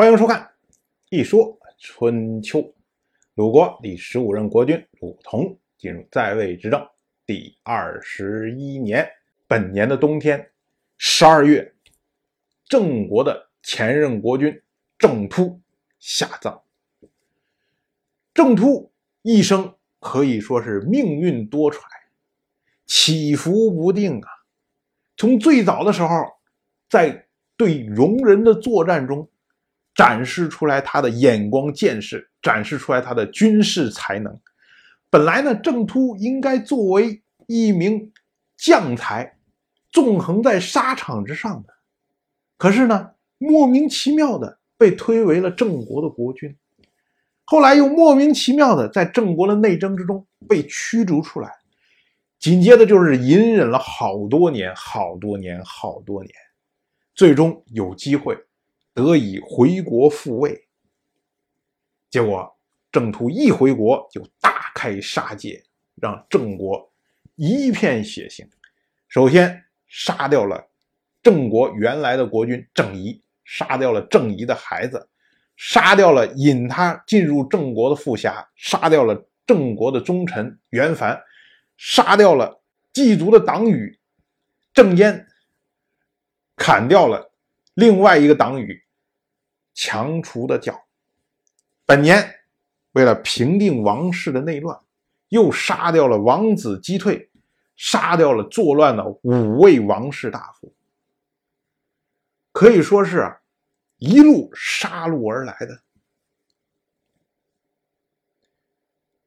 [0.00, 0.40] 欢迎收看
[1.10, 2.60] 《一说春秋》。
[3.34, 6.88] 鲁国第十五任国君鲁同进入在位执政
[7.26, 9.10] 第二十一年，
[9.48, 10.52] 本年的冬天，
[10.98, 11.74] 十二月，
[12.68, 14.62] 郑国的前任国君
[14.96, 15.60] 郑突
[15.98, 16.62] 下葬。
[18.32, 18.92] 郑突
[19.22, 21.80] 一生可以说是命运多舛，
[22.86, 24.28] 起伏不定啊。
[25.16, 26.08] 从最早的时候，
[26.88, 27.26] 在
[27.56, 29.28] 对戎人的作战中，
[29.98, 34.38] 展示出来他的眼光见识，展示出来他的军事才能。
[35.10, 38.12] 本来呢，郑突应该作为一名
[38.56, 39.36] 将才，
[39.90, 41.74] 纵横在沙场之上的，
[42.56, 46.56] 可是呢，莫名其妙的被推为了郑国的国君，
[47.42, 51.50] 后来又莫名其妙的在郑国的内争之中被驱逐出来，
[52.38, 56.32] 紧接着就是隐忍了好多年，好多年，好多年，
[57.16, 58.38] 最终有机会。
[58.98, 60.66] 得以回国复位，
[62.10, 62.52] 结果
[62.90, 65.62] 郑突一回国就大开杀戒，
[66.02, 66.92] 让郑国
[67.36, 68.44] 一片血腥。
[69.06, 70.68] 首先杀掉了
[71.22, 75.08] 郑国原来的国君郑仪，杀掉了郑仪的孩子，
[75.56, 81.22] 杀掉了引他进入郑国的富侠，杀掉了郑国的忠臣袁凡，
[81.76, 82.60] 杀掉了
[82.92, 83.96] 祭族的党羽
[84.74, 85.24] 郑淹，
[86.56, 87.30] 砍掉了
[87.74, 88.82] 另外一个党羽。
[89.78, 90.88] 强除的角。
[91.86, 92.34] 本年
[92.94, 94.76] 为了平定王室的内乱，
[95.28, 97.30] 又杀掉了王子击退，
[97.76, 100.74] 杀掉了作乱的五位王室大夫，
[102.50, 103.38] 可以说是
[103.98, 105.80] 一路杀戮而来的。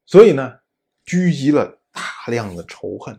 [0.04, 0.58] 所以呢，
[1.06, 3.18] 聚集了大量的仇恨。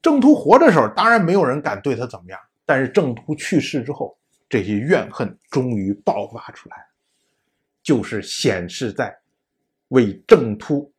[0.00, 4.16] 郑突活的时候，当然没有人敢对他怎么样，但是郑突去世之后。
[4.54, 6.76] 这些怨恨终于爆发出来，
[7.82, 9.12] 就是显示在
[9.88, 10.94] 为郑突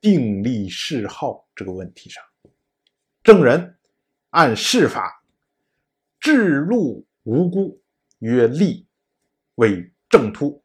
[0.00, 2.22] 订立谥号这个问题上。
[3.24, 3.76] 郑人
[4.28, 5.24] 按谥法
[6.20, 7.82] 至禄无辜，
[8.20, 8.86] 曰立，
[9.56, 10.62] 为郑突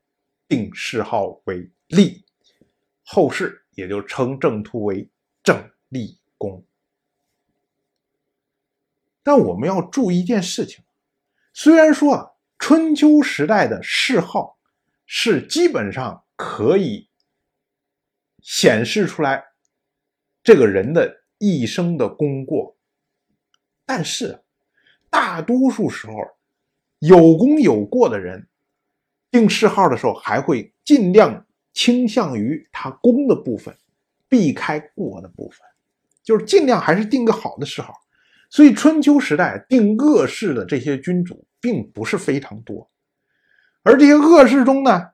[0.47, 2.23] 定谥号为立，
[3.01, 5.09] 后世也就称郑突为
[5.41, 6.63] 郑立公。
[9.23, 10.85] 但我们要注意一件事情，
[11.51, 12.33] 虽然说啊。
[12.57, 14.57] 春秋时代的谥号
[15.05, 17.09] 是基本上可以
[18.41, 19.43] 显示出来
[20.43, 22.75] 这个人的一生的功过，
[23.85, 24.43] 但是
[25.09, 26.13] 大多数时候
[26.99, 28.47] 有功有过的人
[29.29, 33.75] 定谥号的时候，还会尽量倾向于他功的部分，
[34.27, 35.59] 避开过的部分，
[36.23, 37.93] 就是尽量还是定个好的谥号。
[38.49, 41.45] 所以春秋时代定恶谥的这些君主。
[41.65, 42.91] 并不是非常多，
[43.81, 45.13] 而这些恶事中呢，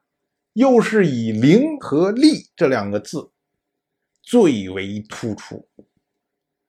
[0.51, 3.31] 又是以“灵”和“利”这两个字
[4.21, 5.65] 最为突出，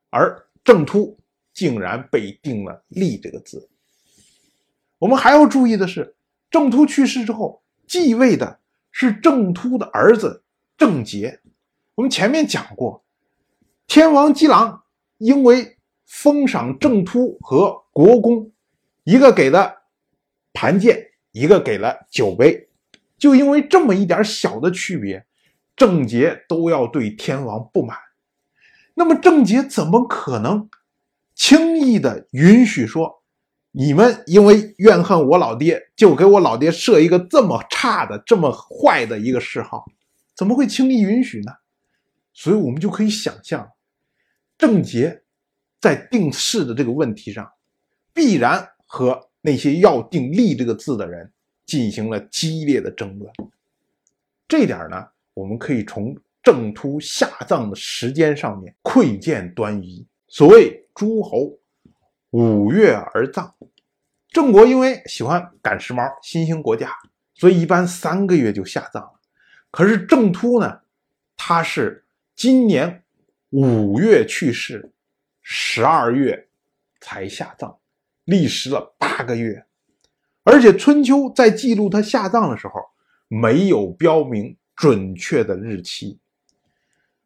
[0.08, 1.18] 而郑突
[1.52, 3.68] 竟然被定了“利”这个字。
[5.00, 6.14] 我们还要注意的是，
[6.48, 8.60] 郑突去世之后，继位的
[8.92, 10.44] 是郑突的儿子
[10.76, 11.40] 郑杰。
[11.96, 13.04] 我们前面讲过，
[13.88, 14.84] 天王姬郎
[15.18, 15.76] 因为
[16.06, 18.48] 封赏郑突和国公。
[19.04, 19.82] 一个给了
[20.52, 22.68] 盘剑，一个给了酒杯，
[23.18, 25.26] 就因为这么一点小的区别，
[25.74, 27.96] 郑杰都要对天王不满。
[28.94, 30.68] 那么郑杰怎么可能
[31.34, 33.22] 轻易的允许说，
[33.70, 39.84] 你们因为怨恨我老爹，就给我老爹设一个这么差的、这么坏的一个谥号？
[40.36, 41.52] 怎么会轻易允许呢？
[42.34, 43.72] 所以我们就可以想象，
[44.56, 45.22] 郑杰
[45.80, 47.50] 在定谥的这个问题上，
[48.12, 48.68] 必然。
[48.92, 51.32] 和那些要定“立”这个字的人
[51.64, 53.32] 进行了激烈的争论。
[54.46, 60.06] 这点呢，我们可以从郑突下葬的时间上面窥见端倪。
[60.28, 61.58] 所谓诸侯
[62.32, 63.54] 五月而葬，
[64.28, 66.94] 郑国因为喜欢赶时髦、新兴国家，
[67.34, 69.20] 所以一般三个月就下葬了。
[69.70, 70.80] 可是郑突呢，
[71.34, 72.04] 他是
[72.36, 73.02] 今年
[73.48, 74.92] 五月去世，
[75.40, 76.48] 十二月
[77.00, 77.78] 才下葬。
[78.24, 79.62] 历时了八个月，
[80.42, 82.72] 而且《春秋》在记录他下葬的时候
[83.28, 86.18] 没有标明准确的日期。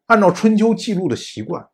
[0.06, 1.64] 按照《春秋》记录的习惯，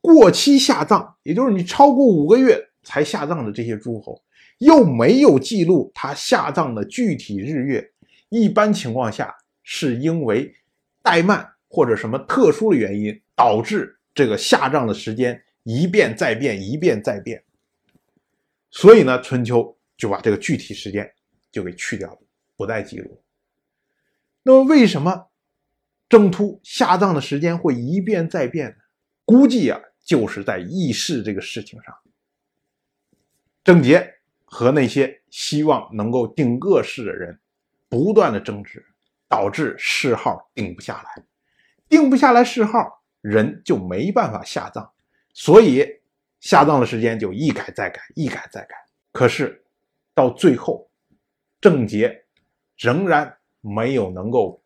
[0.00, 4.22] 过期下葬，也就是你超过五个月才下葬的这些诸侯，
[4.58, 7.86] 又没有记录他下葬的具体日月。
[8.30, 10.50] 一般情况下，是因为
[11.02, 17.42] 怠慢或者什么特殊的原因，导致这个下葬的时间一变再变，一变再变。
[18.70, 21.10] 所以呢，春秋就把这个具体时间
[21.50, 22.18] 就给去掉了，
[22.56, 23.22] 不再记录。
[24.42, 25.30] 那么为什么
[26.08, 28.76] 郑突下葬的时间会一变再变呢？
[29.24, 31.94] 估计啊，就是在议事这个事情上，
[33.62, 37.38] 郑杰和那些希望能够定恶事的人
[37.90, 38.82] 不断的争执，
[39.28, 41.24] 导致谥号定不下来，
[41.88, 44.90] 定不下来谥号，人就没办法下葬，
[45.34, 45.97] 所以
[46.40, 48.74] 下葬的时间就一改再改，一改再改。
[49.12, 49.64] 可是
[50.14, 50.88] 到最后，
[51.60, 52.24] 郑杰
[52.76, 54.62] 仍然没有能够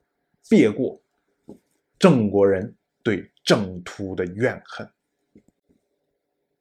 [0.48, 1.00] 别过
[1.98, 4.90] 郑国人对郑突的怨恨。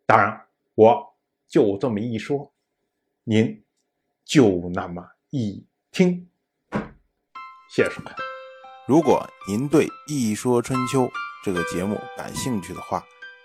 [0.05, 1.15] 当然，我
[1.47, 2.51] 就这么一说，
[3.23, 3.63] 您
[4.23, 6.27] 就那么一听。
[7.69, 8.15] 谢谢收看。
[8.87, 11.03] 如果您对《一说春秋》
[11.43, 13.03] 这个节目感兴趣的话，